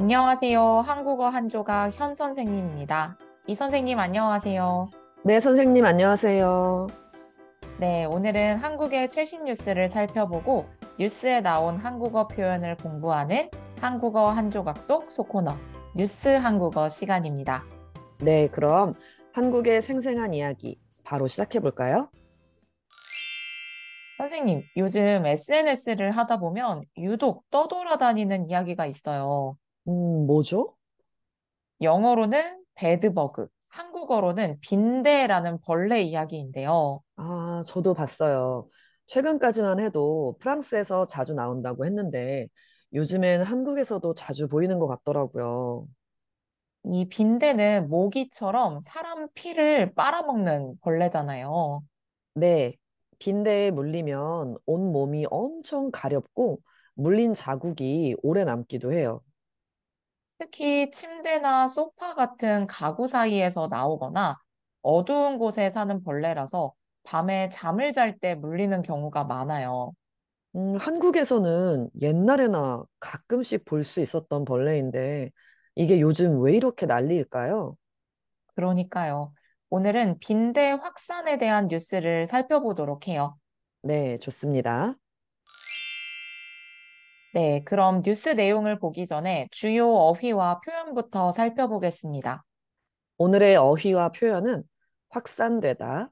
안녕하세요. 0.00 0.62
한국어 0.86 1.28
한 1.28 1.48
조각 1.48 1.90
현 1.98 2.14
선생님입니다. 2.14 3.18
이 3.48 3.54
선생님 3.56 3.98
안녕하세요. 3.98 4.90
네, 5.24 5.40
선생님, 5.40 5.84
안녕하세요. 5.84 6.86
네, 7.80 8.04
오늘은 8.04 8.58
한국의 8.58 9.08
최신 9.08 9.42
뉴스를 9.42 9.90
살펴보고 9.90 10.66
뉴스에 11.00 11.40
나온 11.40 11.76
한국어 11.76 12.28
표현을 12.28 12.76
공부하는 12.76 13.50
한국어 13.80 14.30
한 14.30 14.52
조각 14.52 14.76
속 14.76 15.10
소코너 15.10 15.56
뉴스 15.96 16.28
한국어 16.28 16.88
시간입니다. 16.88 17.64
네, 18.20 18.46
그럼 18.46 18.94
한국의 19.32 19.82
생생한 19.82 20.32
이야기 20.32 20.78
바로 21.02 21.26
시작해 21.26 21.58
볼까요? 21.58 22.08
선생님, 24.16 24.62
요즘 24.76 25.26
SNS를 25.26 26.12
하다 26.12 26.38
보면 26.38 26.82
유독 26.96 27.50
떠돌아다니는 27.50 28.46
이야기가 28.46 28.86
있어요. 28.86 29.56
음, 29.88 30.26
뭐죠? 30.26 30.76
영어로는 31.82 32.64
배드버그, 32.74 33.48
한국어로는 33.68 34.58
빈대라는 34.60 35.60
벌레 35.60 36.02
이야기인데요. 36.02 37.00
아, 37.16 37.62
저도 37.66 37.94
봤어요. 37.94 38.68
최근까지만 39.06 39.80
해도 39.80 40.36
프랑스에서 40.40 41.06
자주 41.06 41.34
나온다고 41.34 41.84
했는데 41.86 42.48
요즘엔 42.92 43.42
한국에서도 43.42 44.14
자주 44.14 44.48
보이는 44.48 44.78
것 44.78 44.86
같더라고요. 44.86 45.86
이 46.84 47.08
빈대는 47.08 47.88
모기처럼 47.88 48.80
사람 48.80 49.28
피를 49.34 49.94
빨아먹는 49.94 50.78
벌레잖아요. 50.80 51.82
네, 52.34 52.76
빈대에 53.18 53.70
물리면 53.70 54.56
온 54.64 54.92
몸이 54.92 55.26
엄청 55.30 55.90
가렵고 55.90 56.60
물린 56.94 57.34
자국이 57.34 58.16
오래 58.22 58.44
남기도 58.44 58.92
해요. 58.92 59.20
특히 60.38 60.90
침대나 60.90 61.68
소파 61.68 62.14
같은 62.14 62.66
가구 62.66 63.06
사이에서 63.08 63.68
나오거나 63.70 64.36
어두운 64.82 65.38
곳에 65.38 65.70
사는 65.70 66.02
벌레라서 66.02 66.74
밤에 67.04 67.48
잠을 67.50 67.92
잘 67.92 68.18
때 68.18 68.34
물리는 68.34 68.82
경우가 68.82 69.24
많아요. 69.24 69.92
음, 70.56 70.76
한국에서는 70.76 71.90
옛날에나 72.00 72.82
가끔씩 73.00 73.64
볼 73.64 73.84
수 73.84 74.00
있었던 74.00 74.44
벌레인데 74.44 75.30
이게 75.74 76.00
요즘 76.00 76.40
왜 76.42 76.54
이렇게 76.56 76.86
난리일까요? 76.86 77.76
그러니까요. 78.54 79.32
오늘은 79.70 80.18
빈대 80.20 80.70
확산에 80.72 81.38
대한 81.38 81.68
뉴스를 81.68 82.26
살펴보도록 82.26 83.08
해요. 83.08 83.38
네, 83.82 84.18
좋습니다. 84.18 84.96
네, 87.34 87.62
그럼 87.64 88.02
뉴스 88.02 88.30
내용을 88.30 88.78
보기 88.78 89.06
전에 89.06 89.48
주요 89.50 89.86
어휘와 89.86 90.60
표현부터 90.60 91.32
살펴보겠습니다. 91.32 92.42
오늘의 93.18 93.56
어휘와 93.56 94.12
표현은 94.12 94.62
확산되다, 95.10 96.10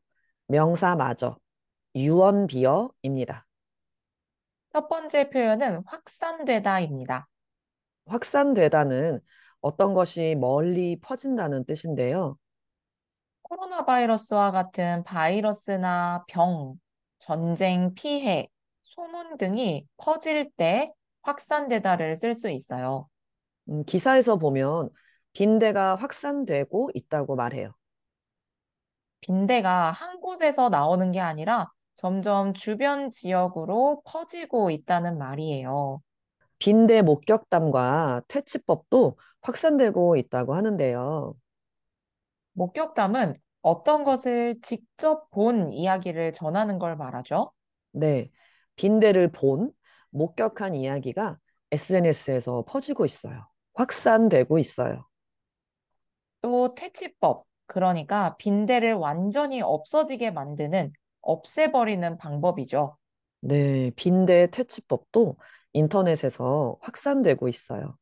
명사마저, 0.49 1.39
유언비어입니다. 1.95 3.47
첫 4.75 4.89
번째 4.89 5.31
표현은 5.31 5.85
확산되다입니다. 5.87 7.27
확산되다는 8.07 9.21
어떤 9.63 9.95
것이 9.95 10.37
멀리 10.39 11.01
퍼진다는 11.01 11.65
뜻인데요. 11.65 12.37
코로나 13.41 13.87
바이러스와 13.87 14.51
같은 14.51 15.03
바이러스나 15.05 16.25
병, 16.29 16.75
전쟁 17.19 17.95
피해, 17.95 18.49
소문 18.83 19.39
등이 19.39 19.87
퍼질 19.97 20.51
때 20.57 20.93
확산되다를 21.27 22.15
쓸 22.17 22.35
수 22.35 22.49
있어요. 22.51 23.09
음, 23.69 23.85
기사에서 23.85 24.37
보면 24.37 24.91
빈대가 25.33 25.97
확산되고 25.97 26.91
있다고 26.95 27.37
말해요. 27.37 27.75
빈대가 29.21 29.91
한 29.91 30.21
곳에서 30.21 30.69
나오는 30.69 31.11
게 31.11 31.21
아니라 31.21 31.71
점점 31.95 32.55
주변 32.55 33.11
지역으로 33.11 34.03
퍼지고 34.05 34.71
있다는 34.71 35.19
말이에요. 35.19 36.01
빈대 36.59 37.03
목격담과 37.03 38.23
퇴치법도 38.29 39.19
확산되고 39.43 40.17
있다고 40.17 40.55
하는데요. 40.55 41.35
목격담은 42.53 43.35
어떤 43.63 44.05
것을 44.05 44.57
직접 44.63 45.29
본 45.31 45.71
이야기를 45.71 46.33
전하는 46.33 46.79
걸 46.79 46.97
말하죠. 46.97 47.51
네, 47.91 48.31
빈대를 48.77 49.33
본, 49.33 49.73
목격한 50.17 50.75
이야기가 50.75 51.39
SNS에서 51.73 52.65
퍼지고 52.67 53.05
있어요. 53.05 53.47
확산되고 53.75 54.59
있어요. 54.59 55.07
또 56.41 56.75
퇴치법, 56.75 57.45
그러니까 57.67 58.37
빈대를 58.37 58.95
완전히 58.95 59.61
없어지게 59.61 60.31
만드는 60.31 60.93
없애버리는 61.21 62.19
방법이죠. 62.19 62.97
네, 63.41 63.91
빈대 63.97 64.49
퇴치법도 64.51 65.37
인터넷에서 65.73 66.77
확산되고 66.81 67.49
있어요. 67.49 67.99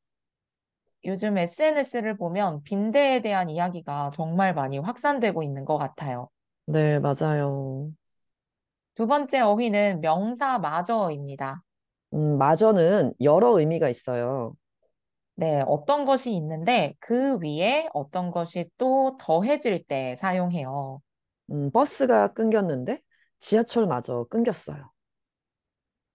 요즘 1.04 1.36
SNS를 1.36 2.16
보면 2.16 2.62
빈대에 2.62 3.20
대한 3.20 3.50
이야기가 3.50 4.10
정말 4.14 4.54
많이 4.54 4.78
확산되고 4.78 5.42
있는 5.42 5.64
것 5.64 5.76
같아요. 5.76 6.28
네, 6.66 6.98
맞아요. 6.98 7.92
두 8.94 9.06
번째 9.06 9.40
어휘는 9.40 10.00
명사마저입니다. 10.00 11.62
음, 12.14 12.38
마저는 12.38 13.12
여러 13.20 13.58
의미가 13.58 13.88
있어요. 13.88 14.54
네, 15.36 15.62
어떤 15.66 16.04
것이 16.04 16.32
있는데 16.34 16.94
그 17.00 17.38
위에 17.42 17.88
어떤 17.92 18.30
것이 18.30 18.70
또 18.78 19.16
더해질 19.18 19.84
때 19.84 20.14
사용해요. 20.16 21.00
음, 21.50 21.70
버스가 21.72 22.34
끊겼는데 22.34 23.00
지하철마저 23.40 24.26
끊겼어요. 24.30 24.90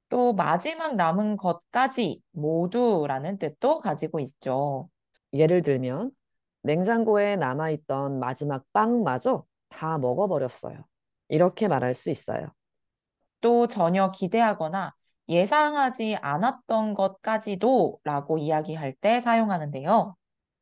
또 0.07 0.33
마지막 0.33 0.95
남은 0.95 1.37
것까지 1.37 2.21
모두라는 2.31 3.37
뜻도 3.37 3.79
가지고 3.79 4.19
있죠. 4.21 4.89
예를 5.33 5.61
들면 5.61 6.11
냉장고에 6.63 7.35
남아있던 7.35 8.19
마지막 8.19 8.63
빵마저 8.73 9.43
다 9.67 9.97
먹어버렸어요. 9.97 10.83
이렇게 11.27 11.67
말할 11.67 11.93
수 11.93 12.09
있어요. 12.09 12.47
또 13.41 13.67
전혀 13.67 14.11
기대하거나 14.11 14.93
예상하지 15.29 16.17
않았던 16.21 16.95
것까지도 16.95 17.99
라고 18.03 18.37
이야기할 18.37 18.95
때 18.95 19.19
사용하는데요. 19.21 20.15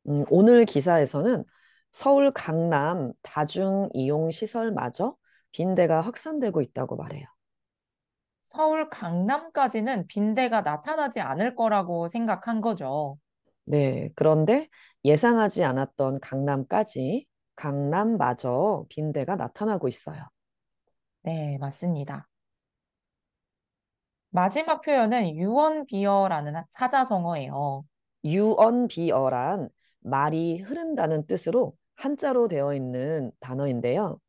음, 0.08 0.24
오늘 0.30 0.64
기사에서는 0.64 1.44
서울 1.90 2.30
강남 2.32 3.12
다중 3.22 3.88
이용 3.94 4.30
시설마저 4.30 5.16
빈대가 5.52 6.00
확산되고 6.00 6.60
있다고 6.60 6.96
말해요. 6.96 7.26
서울 8.42 8.88
강남까지는 8.88 10.06
빈대가 10.06 10.62
나타나지 10.62 11.20
않을 11.20 11.54
거라고 11.54 12.08
생각한 12.08 12.60
거죠. 12.60 13.18
네, 13.64 14.10
그런데 14.14 14.68
예상하지 15.04 15.64
않았던 15.64 16.20
강남까지 16.20 17.26
강남마저 17.56 18.86
빈대가 18.88 19.36
나타나고 19.36 19.88
있어요. 19.88 20.26
네, 21.22 21.58
맞습니다. 21.58 22.28
마지막 24.30 24.82
표현은 24.82 25.36
유언비어라는 25.36 26.62
사자성어예요. 26.70 27.84
유언비어란 28.24 29.68
말이 30.00 30.60
흐른다는 30.60 31.26
뜻으로 31.26 31.74
한자로 31.96 32.48
되어 32.48 32.74
있는 32.74 33.32
단어인데요. 33.40 34.20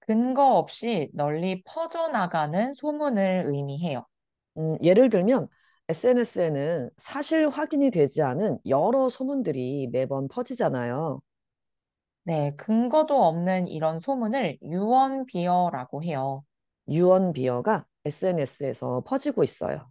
근거 0.00 0.56
없이 0.56 1.10
널리 1.14 1.62
퍼져나가는 1.62 2.72
소문을 2.72 3.44
의미해요. 3.46 4.04
음, 4.56 4.76
예를 4.82 5.08
들면 5.08 5.48
SNS에는 5.88 6.90
사실 6.96 7.48
확인이 7.48 7.90
되지 7.90 8.22
않은 8.22 8.58
여러 8.66 9.08
소문들이 9.08 9.88
매번 9.92 10.28
퍼지잖아요. 10.28 11.20
네, 12.24 12.54
근거도 12.56 13.22
없는 13.24 13.68
이런 13.68 14.00
소문을 14.00 14.58
유언비어라고 14.62 16.02
해요. 16.04 16.44
유언비어가 16.88 17.84
SNS에서 18.04 19.02
퍼지고 19.06 19.44
있어요. 19.44 19.90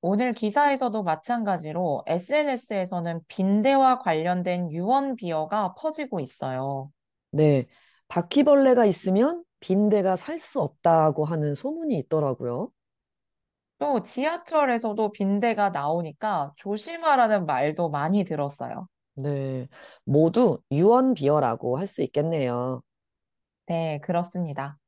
오늘 0.00 0.32
기사에서도 0.32 1.02
마찬가지로 1.02 2.04
SNS에서는 2.06 3.20
빈대와 3.28 3.98
관련된 3.98 4.70
유언비어가 4.70 5.74
퍼지고 5.74 6.20
있어요. 6.20 6.90
네, 7.30 7.66
바퀴벌레가 8.08 8.84
있으면 8.86 9.44
빈대가 9.60 10.16
살 10.16 10.38
수 10.38 10.60
없다고 10.60 11.24
하는 11.24 11.54
소문이 11.54 11.96
있더라고요. 11.98 12.70
또 13.78 14.00
지하철에서도 14.02 15.12
빈대가 15.12 15.68
나오니까 15.70 16.52
조심하라는 16.56 17.44
말도 17.46 17.90
많이 17.90 18.24
들었어요. 18.24 18.86
네, 19.14 19.68
모두 20.04 20.60
유언 20.70 21.14
비어라고 21.14 21.78
할 21.78 21.86
수 21.86 22.02
있겠네요. 22.02 22.82
네, 23.66 23.98
그렇습니다. 24.02 24.78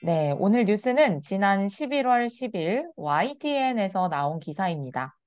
네, 0.00 0.32
오늘 0.38 0.64
뉴스는 0.64 1.22
지난 1.22 1.66
11월 1.66 2.28
10일 2.28 2.88
YTN에서 2.94 4.08
나온 4.08 4.38
기사입니다. 4.38 5.18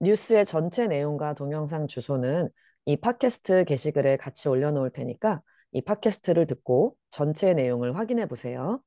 뉴스의 0.00 0.44
전체 0.44 0.86
내용과 0.86 1.32
동영상 1.32 1.86
주소는 1.86 2.50
이 2.84 2.96
팟캐스트 2.96 3.64
게시글에 3.64 4.18
같이 4.18 4.48
올려놓을 4.48 4.90
테니까 4.90 5.40
이 5.72 5.80
팟캐스트를 5.80 6.46
듣고 6.46 6.94
전체 7.08 7.54
내용을 7.54 7.96
확인해 7.96 8.26
보세요. 8.26 8.82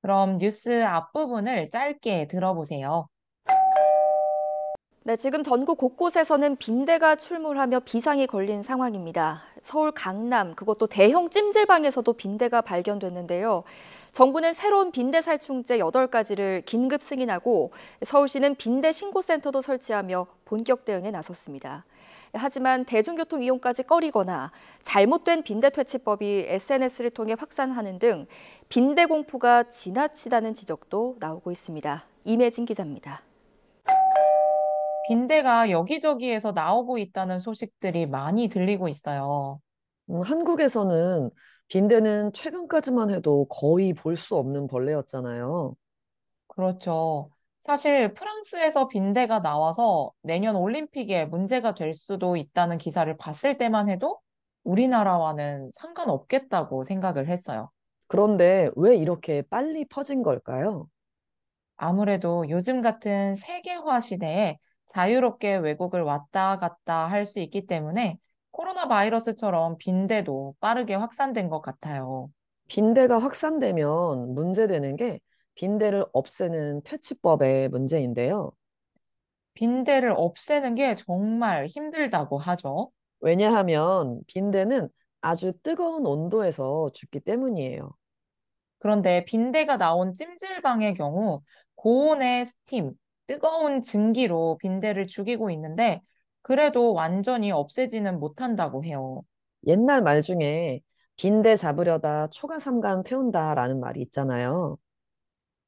그럼 0.00 0.38
뉴스 0.38 0.84
앞부분을 0.84 1.68
짧게 1.68 2.28
들어보세요. 2.28 3.08
네, 5.02 5.16
지금 5.16 5.42
전국 5.42 5.78
곳곳에서는 5.78 6.56
빈대가 6.56 7.16
출몰하며 7.16 7.80
비상이 7.86 8.26
걸린 8.26 8.62
상황입니다. 8.62 9.40
서울 9.62 9.92
강남, 9.92 10.54
그것도 10.54 10.88
대형 10.88 11.30
찜질방에서도 11.30 12.12
빈대가 12.12 12.60
발견됐는데요. 12.60 13.64
정부는 14.12 14.52
새로운 14.52 14.92
빈대 14.92 15.22
살충제 15.22 15.78
8가지를 15.78 16.62
긴급 16.66 17.00
승인하고 17.00 17.70
서울시는 18.02 18.56
빈대 18.56 18.92
신고센터도 18.92 19.62
설치하며 19.62 20.26
본격 20.44 20.84
대응에 20.84 21.10
나섰습니다. 21.10 21.86
하지만 22.34 22.84
대중교통 22.84 23.42
이용까지 23.42 23.84
꺼리거나 23.84 24.52
잘못된 24.82 25.44
빈대 25.44 25.70
퇴치법이 25.70 26.44
SNS를 26.46 27.08
통해 27.08 27.34
확산하는 27.38 27.98
등 27.98 28.26
빈대 28.68 29.06
공포가 29.06 29.62
지나치다는 29.62 30.52
지적도 30.52 31.16
나오고 31.20 31.50
있습니다. 31.50 32.04
임혜진 32.24 32.66
기자입니다. 32.66 33.22
빈대가 35.10 35.68
여기저기에서 35.70 36.52
나오고 36.52 36.96
있다는 36.98 37.38
소식들이 37.38 38.06
많이 38.06 38.48
들리고 38.48 38.88
있어요. 38.88 39.60
음, 40.10 40.22
한국에서는 40.22 41.30
빈대는 41.68 42.32
최근까지만 42.32 43.10
해도 43.10 43.46
거의 43.48 43.92
볼 43.94 44.16
수 44.16 44.36
없는 44.36 44.66
벌레였잖아요. 44.66 45.74
그렇죠. 46.48 47.30
사실 47.58 48.14
프랑스에서 48.14 48.88
빈대가 48.88 49.40
나와서 49.42 50.12
내년 50.22 50.56
올림픽에 50.56 51.26
문제가 51.26 51.74
될 51.74 51.94
수도 51.94 52.36
있다는 52.36 52.78
기사를 52.78 53.14
봤을 53.16 53.58
때만 53.58 53.88
해도 53.88 54.20
우리나라와는 54.64 55.70
상관없겠다고 55.74 56.82
생각을 56.84 57.28
했어요. 57.28 57.70
그런데 58.08 58.70
왜 58.76 58.96
이렇게 58.96 59.42
빨리 59.42 59.84
퍼진 59.86 60.22
걸까요? 60.22 60.88
아무래도 61.76 62.48
요즘 62.50 62.80
같은 62.82 63.34
세계화 63.34 64.00
시대에 64.00 64.58
자유롭게 64.90 65.56
외국을 65.56 66.02
왔다 66.02 66.58
갔다 66.58 67.06
할 67.06 67.26
수 67.26 67.40
있기 67.40 67.66
때문에 67.66 68.18
코로나 68.50 68.88
바이러스처럼 68.88 69.78
빈대도 69.78 70.54
빠르게 70.60 70.94
확산된 70.94 71.48
것 71.48 71.60
같아요. 71.62 72.30
빈대가 72.68 73.18
확산되면 73.18 74.34
문제되는 74.34 74.96
게 74.96 75.20
빈대를 75.54 76.06
없애는 76.12 76.82
퇴치법의 76.84 77.68
문제인데요. 77.70 78.52
빈대를 79.54 80.14
없애는 80.16 80.74
게 80.74 80.94
정말 80.94 81.66
힘들다고 81.66 82.38
하죠. 82.38 82.90
왜냐하면 83.20 84.22
빈대는 84.26 84.88
아주 85.20 85.52
뜨거운 85.62 86.06
온도에서 86.06 86.90
죽기 86.94 87.20
때문이에요. 87.20 87.92
그런데 88.78 89.24
빈대가 89.24 89.76
나온 89.76 90.12
찜질방의 90.14 90.94
경우 90.94 91.42
고온의 91.74 92.46
스팀, 92.46 92.92
뜨거운 93.30 93.80
증기로 93.80 94.58
빈대를 94.60 95.06
죽이고 95.06 95.50
있는데 95.52 96.02
그래도 96.42 96.92
완전히 96.92 97.52
없애지는 97.52 98.18
못한다고 98.18 98.84
해요. 98.84 99.22
옛날 99.68 100.02
말 100.02 100.20
중에 100.20 100.80
빈대 101.14 101.54
잡으려다 101.54 102.26
초가삼간 102.30 103.04
태운다라는 103.04 103.78
말이 103.78 104.02
있잖아요. 104.02 104.78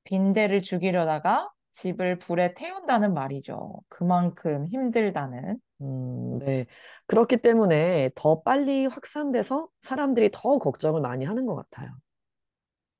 빈대를 0.02 0.60
죽이려다가 0.60 1.52
집을 1.70 2.18
불에 2.18 2.54
태운다는 2.54 3.14
말이죠. 3.14 3.78
그만큼 3.88 4.66
힘들다는. 4.66 5.56
음, 5.82 6.38
네. 6.40 6.66
그렇기 7.06 7.36
때문에 7.42 8.10
더 8.16 8.42
빨리 8.42 8.86
확산돼서 8.86 9.68
사람들이 9.82 10.30
더 10.32 10.58
걱정을 10.58 11.00
많이 11.00 11.24
하는 11.24 11.46
것 11.46 11.54
같아요. 11.54 11.90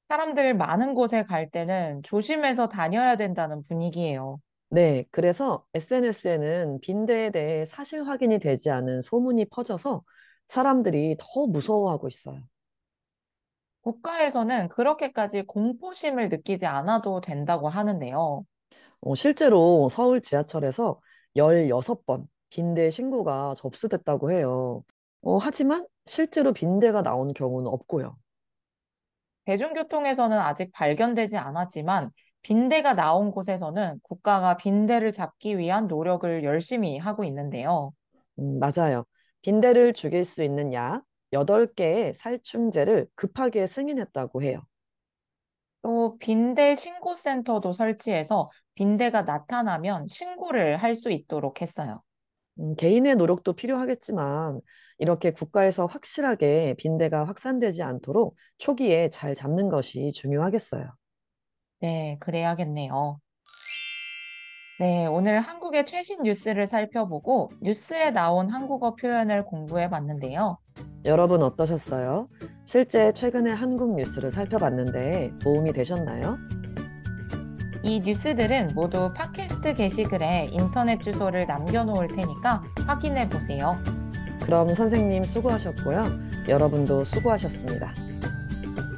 사람들 0.09 0.55
많은 0.55 0.95
곳에 0.95 1.25
갈 1.25 1.51
때는 1.51 2.05
조심해서 2.05 2.69
다녀야 2.69 3.17
된다는 3.17 3.61
분위기예요. 3.63 4.39
네. 4.73 5.05
그래서 5.11 5.67
SNS에는 5.75 6.81
빈대에 6.81 7.31
대해 7.31 7.67
사실 7.67 8.05
확인이 8.05 8.39
되지 8.39 8.71
않은 8.71 9.03
소문이 9.03 9.45
퍼져서 9.51 10.03
사람들이 10.49 11.17
더 11.19 11.47
무서워하고 11.47 12.09
있어요. 12.09 12.41
국가에서는 13.83 14.69
그렇게까지 14.69 15.43
공포심을 15.43 16.31
느끼지 16.31 16.65
않아도 16.65 17.21
된다고 17.21 17.69
하는데요. 17.69 18.47
어, 19.01 19.15
실제로 19.15 19.91
서울 19.91 20.23
지하철에서 20.23 20.99
16번 21.37 22.27
빈대 22.49 22.89
신고가 22.89 23.53
접수됐다고 23.59 24.33
해요. 24.33 24.85
어, 25.21 25.37
하지만 25.37 25.87
실제로 26.07 26.55
빈대가 26.55 27.03
나온 27.03 27.35
경우는 27.35 27.67
없고요. 27.67 28.17
대중교통에서는 29.45 30.39
아직 30.39 30.73
발견되지 30.73 31.37
않았지만 31.37 32.11
빈대가 32.43 32.95
나온 32.95 33.31
곳에서는 33.31 33.99
국가가 34.03 34.57
빈대를 34.57 35.13
잡기 35.13 35.59
위한 35.59 35.87
노력을 35.89 36.45
열심히 36.45 36.99
하고 36.99 37.25
있는데요. 37.25 37.93
음, 38.39 38.59
맞아요. 38.59 39.05
빈대를 39.43 39.93
죽일 39.93 40.25
수 40.25 40.43
있는 40.43 40.73
약 40.73 41.03
8개의 41.33 42.15
살충제를 42.15 43.07
급하게 43.15 43.67
승인했다고 43.67 44.43
해요. 44.43 44.63
또 45.83 46.17
빈대 46.19 46.75
신고센터도 46.75 47.73
설치해서 47.73 48.51
빈대가 48.75 49.23
나타나면 49.23 50.07
신고를 50.09 50.77
할 50.77 50.95
수 50.95 51.11
있도록 51.11 51.61
했어요. 51.63 52.03
음, 52.61 52.75
개인의 52.77 53.17
노력도 53.17 53.55
필요하겠지만 53.55 54.61
이렇게 54.99 55.33
국가에서 55.33 55.87
확실하게 55.87 56.75
빈대가 56.79 57.25
확산되지 57.25 57.83
않도록 57.83 58.37
초기에 58.59 59.09
잘 59.09 59.35
잡는 59.35 59.69
것이 59.69 60.13
중요하겠어요. 60.13 60.93
네, 61.83 62.17
그래야겠네요. 62.21 63.19
네, 64.79 65.07
오늘 65.07 65.41
한국의 65.41 65.85
최신 65.85 66.23
뉴스를 66.23 66.69
살펴보고 66.69 67.51
뉴스에 67.61 68.13
나온 68.13 68.51
한국어 68.51 68.95
표현을 68.95 69.45
공부해 69.45 69.91
봤는데요. 69.91 70.59
여러분 71.05 71.43
어떠셨어요? 71.43 72.29
실제 72.65 73.13
최근에 73.13 73.51
한국 73.51 73.97
뉴스를 73.97 74.31
살펴봤는데 74.31 75.33
도움이 75.41 75.73
되셨나요? 75.73 76.39
이 77.83 77.99
뉴스들은 77.99 78.71
모두 78.77 79.13
팟캐스트 79.13 79.75
게시글에 79.75 80.51
인터넷 80.53 81.01
주소를 81.01 81.47
남겨놓을 81.47 82.07
테니까 82.15 82.63
확인해 82.87 83.29
보세요. 83.29 83.77
그럼 84.45 84.69
선생님 84.69 85.25
수고하셨고요. 85.25 86.03
여러분도 86.49 87.03
수고하셨습니다. 87.03 87.93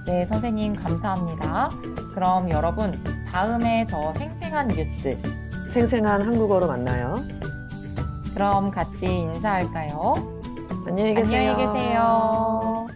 네, 0.07 0.27
선생님 0.27 0.75
감사합니다. 0.75 1.71
그럼 2.15 2.51
여러분 2.51 3.03
다음에 3.27 3.87
더 3.89 4.13
생생한 4.13 4.69
뉴스, 4.69 5.19
생생한 5.71 6.23
한국어로 6.23 6.67
만나요. 6.67 7.17
그럼 8.35 8.71
같이 8.71 9.07
인사할까요? 9.07 10.15
안녕히 10.87 11.15
계세요. 11.15 11.51
안녕히 11.53 11.67
계세요. 11.67 12.87